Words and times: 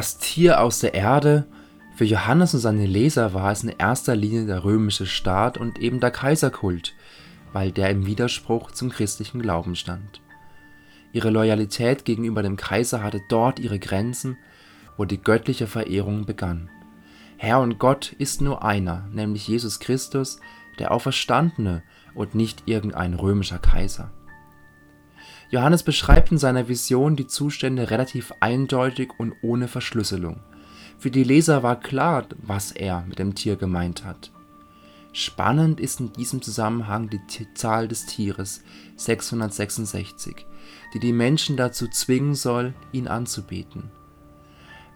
Das 0.00 0.16
Tier 0.16 0.62
aus 0.62 0.78
der 0.78 0.94
Erde, 0.94 1.46
für 1.94 2.06
Johannes 2.06 2.54
und 2.54 2.60
seine 2.60 2.86
Leser 2.86 3.34
war 3.34 3.52
es 3.52 3.64
in 3.64 3.68
erster 3.68 4.16
Linie 4.16 4.46
der 4.46 4.64
römische 4.64 5.04
Staat 5.04 5.58
und 5.58 5.78
eben 5.78 6.00
der 6.00 6.10
Kaiserkult, 6.10 6.94
weil 7.52 7.70
der 7.70 7.90
im 7.90 8.06
Widerspruch 8.06 8.70
zum 8.70 8.88
christlichen 8.88 9.42
Glauben 9.42 9.76
stand. 9.76 10.22
Ihre 11.12 11.28
Loyalität 11.28 12.06
gegenüber 12.06 12.42
dem 12.42 12.56
Kaiser 12.56 13.02
hatte 13.02 13.20
dort 13.28 13.58
ihre 13.58 13.78
Grenzen, 13.78 14.38
wo 14.96 15.04
die 15.04 15.20
göttliche 15.20 15.66
Verehrung 15.66 16.24
begann. 16.24 16.70
Herr 17.36 17.60
und 17.60 17.78
Gott 17.78 18.14
ist 18.16 18.40
nur 18.40 18.64
einer, 18.64 19.06
nämlich 19.12 19.48
Jesus 19.48 19.80
Christus, 19.80 20.40
der 20.78 20.92
Auferstandene 20.92 21.82
und 22.14 22.34
nicht 22.34 22.62
irgendein 22.64 23.12
römischer 23.12 23.58
Kaiser. 23.58 24.10
Johannes 25.50 25.82
beschreibt 25.82 26.30
in 26.30 26.38
seiner 26.38 26.68
Vision 26.68 27.16
die 27.16 27.26
Zustände 27.26 27.90
relativ 27.90 28.32
eindeutig 28.38 29.10
und 29.18 29.34
ohne 29.42 29.66
Verschlüsselung. 29.66 30.40
Für 30.96 31.10
die 31.10 31.24
Leser 31.24 31.62
war 31.62 31.80
klar, 31.80 32.26
was 32.36 32.70
er 32.72 33.04
mit 33.08 33.18
dem 33.18 33.34
Tier 33.34 33.56
gemeint 33.56 34.04
hat. 34.04 34.30
Spannend 35.12 35.80
ist 35.80 35.98
in 35.98 36.12
diesem 36.12 36.40
Zusammenhang 36.40 37.10
die 37.10 37.20
Zahl 37.54 37.88
des 37.88 38.06
Tieres 38.06 38.62
666, 38.94 40.46
die 40.94 41.00
die 41.00 41.12
Menschen 41.12 41.56
dazu 41.56 41.88
zwingen 41.88 42.36
soll, 42.36 42.74
ihn 42.92 43.08
anzubeten. 43.08 43.90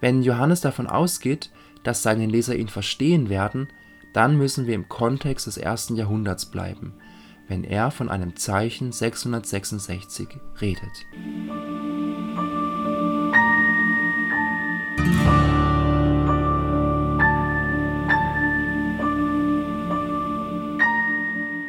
Wenn 0.00 0.22
Johannes 0.22 0.60
davon 0.60 0.86
ausgeht, 0.86 1.50
dass 1.82 2.04
seine 2.04 2.26
Leser 2.26 2.54
ihn 2.54 2.68
verstehen 2.68 3.28
werden, 3.28 3.68
dann 4.12 4.36
müssen 4.36 4.68
wir 4.68 4.74
im 4.76 4.88
Kontext 4.88 5.48
des 5.48 5.56
ersten 5.56 5.96
Jahrhunderts 5.96 6.46
bleiben, 6.46 6.94
wenn 7.48 7.64
er 7.64 7.90
von 7.90 8.08
einem 8.08 8.36
Zeichen 8.36 8.92
666 8.92 10.28
redet. 10.60 11.06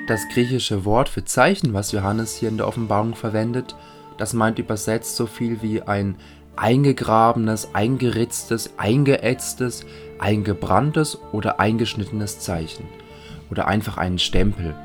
Das 0.07 0.29
griechische 0.29 0.85
Wort 0.85 1.09
für 1.09 1.25
Zeichen, 1.25 1.73
was 1.73 1.91
Johannes 1.91 2.35
hier 2.35 2.49
in 2.49 2.57
der 2.57 2.67
Offenbarung 2.67 3.15
verwendet, 3.15 3.75
das 4.17 4.33
meint 4.33 4.59
übersetzt 4.59 5.15
so 5.15 5.25
viel 5.25 5.63
wie 5.63 5.81
ein 5.81 6.15
eingegrabenes, 6.55 7.73
eingeritztes, 7.73 8.77
eingeätztes, 8.77 9.85
eingebranntes 10.19 11.17
oder 11.31 11.59
eingeschnittenes 11.59 12.39
Zeichen 12.39 12.87
oder 13.49 13.67
einfach 13.67 13.97
einen 13.97 14.19
Stempel. 14.19 14.75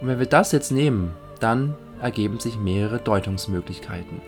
Und 0.00 0.08
wenn 0.08 0.18
wir 0.18 0.26
das 0.26 0.52
jetzt 0.52 0.70
nehmen, 0.70 1.14
dann 1.40 1.74
ergeben 2.00 2.38
sich 2.40 2.58
mehrere 2.58 2.98
Deutungsmöglichkeiten. 2.98 4.20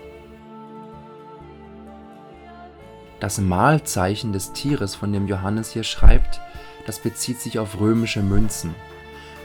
Das 3.21 3.39
Malzeichen 3.39 4.33
des 4.33 4.53
Tieres, 4.53 4.95
von 4.95 5.13
dem 5.13 5.27
Johannes 5.27 5.73
hier 5.73 5.83
schreibt, 5.83 6.41
das 6.87 7.01
bezieht 7.01 7.41
sich 7.41 7.59
auf 7.59 7.81
römische 7.81 8.23
Münzen. 8.23 8.75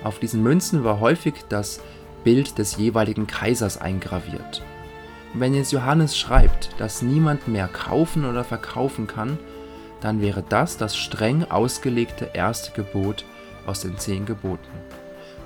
Auf 0.04 0.20
diesen 0.20 0.44
Münzen 0.44 0.84
war 0.84 1.00
häufig 1.00 1.34
das 1.50 1.82
Bild 2.24 2.58
des 2.58 2.78
jeweiligen 2.78 3.28
Kaisers 3.28 3.80
eingraviert. 3.80 4.62
Und 5.34 5.40
wenn 5.40 5.54
jetzt 5.54 5.72
Johannes 5.72 6.18
schreibt, 6.18 6.70
dass 6.78 7.02
niemand 7.02 7.48
mehr 7.48 7.68
kaufen 7.68 8.26
oder 8.26 8.44
verkaufen 8.44 9.08
kann, 9.08 9.40
dann 10.02 10.22
wäre 10.22 10.44
das 10.48 10.78
das 10.78 10.96
streng 10.96 11.46
ausgelegte 11.46 12.30
erste 12.34 12.72
Gebot 12.74 13.26
aus 13.66 13.82
den 13.82 13.98
zehn 13.98 14.26
Geboten. 14.26 14.70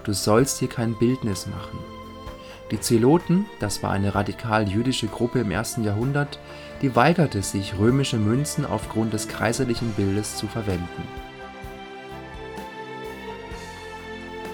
Du 0.08 0.14
sollst 0.14 0.60
hier 0.60 0.70
kein 0.70 0.96
Bildnis 0.96 1.48
machen. 1.48 1.80
Die 2.72 2.80
Zeloten, 2.80 3.46
das 3.60 3.84
war 3.84 3.92
eine 3.92 4.16
radikal 4.16 4.66
jüdische 4.66 5.08
Gruppe 5.08 5.40
im 5.40 5.52
ersten 5.52 5.84
Jahrhundert, 5.84 6.40
die 6.82 6.96
weigerte 6.96 7.42
sich, 7.42 7.78
römische 7.78 8.16
Münzen 8.16 8.66
aufgrund 8.66 9.12
des 9.12 9.28
kaiserlichen 9.28 9.92
Bildes 9.96 10.38
zu 10.38 10.48
verwenden. 10.48 11.04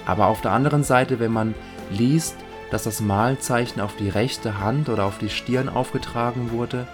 Aber 0.07 0.25
auf 0.25 0.41
der 0.41 0.53
anderen 0.53 0.83
Seite, 0.83 1.19
wenn 1.19 1.31
man 1.31 1.53
liest, 1.91 2.35
dass 2.71 2.85
das 2.85 2.99
Malzeichen 2.99 3.79
auf 3.79 3.95
die 3.95 4.09
rechte 4.09 4.59
Hand 4.59 4.89
oder 4.89 5.05
auf 5.05 5.19
die 5.19 5.29
Stirn 5.29 5.69
aufgetragen 5.69 6.49
wurde, 6.49 6.87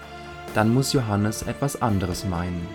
dann 0.52 0.74
muss 0.74 0.92
Johannes 0.92 1.44
etwas 1.44 1.80
anderes 1.80 2.26
meinen. 2.26 2.68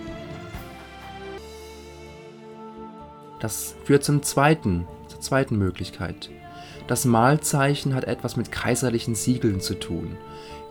Das 3.40 3.76
führt 3.84 4.04
zum 4.04 4.24
zweiten, 4.24 4.88
zweiten 5.26 5.58
Möglichkeit. 5.58 6.30
Das 6.88 7.06
Malzeichen 7.06 7.96
hat 7.96 8.06
etwas 8.06 8.38
mit 8.38 8.52
kaiserlichen 8.52 9.16
Siegeln 9.16 9.60
zu 9.60 9.74
tun, 9.76 10.18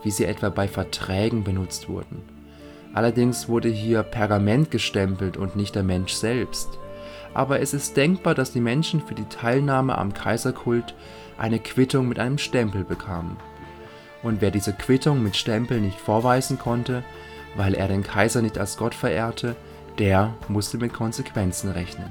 wie 0.03 0.10
sie 0.10 0.25
etwa 0.25 0.48
bei 0.48 0.69
Verträgen 0.69 1.44
benutzt 1.44 1.88
wurden. 1.88 2.22
Allerdings 2.94 3.48
wurde 3.48 3.69
hier 3.69 4.03
Pergament 4.03 4.70
gestempelt 4.70 5.37
und 5.37 5.56
nicht 5.56 5.75
der 5.75 5.82
Mensch 5.82 6.12
selbst 6.12 6.78
aber 7.34 7.60
es 7.60 7.75
ist 7.75 7.97
denkbar, 7.97 8.34
dass 8.34 8.53
die 8.53 8.60
Menschen 8.60 9.03
für 9.03 9.14
die 9.14 9.28
Teilnahme 9.28 9.98
am 9.98 10.14
Kaiserkult 10.14 10.94
eine 11.37 11.59
Quittung 11.59 12.09
mit 12.09 12.20
einem 12.20 12.38
Stempel 12.38 12.84
bekamen. 12.84 13.37
Und 14.22 14.41
wer 14.41 14.53
diese 14.53 14.72
Quittung 14.72 15.22
mit 15.22 15.37
Stempel 15.37 15.81
nicht 15.81 15.98
vorweisen 15.98 16.59
konnte, 16.59 17.03
weil 17.56 17.75
er 17.75 17.88
den 17.88 18.04
Kaiser 18.04 18.41
nicht 18.41 18.56
als 18.56 18.76
Gott 18.76 18.94
verehrte, 18.94 19.56
der 19.98 20.34
musste 20.48 20.78
mit 20.78 20.93
Konsequenzen 20.93 21.70
rechnen 21.70 22.10